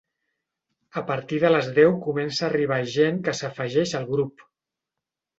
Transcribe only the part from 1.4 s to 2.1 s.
de les deu